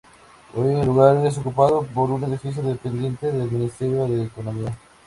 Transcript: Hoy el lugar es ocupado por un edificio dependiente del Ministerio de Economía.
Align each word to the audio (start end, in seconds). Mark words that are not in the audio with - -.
Hoy 0.55 0.73
el 0.79 0.87
lugar 0.87 1.23
es 1.27 1.37
ocupado 1.37 1.83
por 1.83 2.09
un 2.09 2.23
edificio 2.23 2.63
dependiente 2.63 3.31
del 3.31 3.51
Ministerio 3.51 4.07
de 4.07 4.23
Economía. 4.25 4.75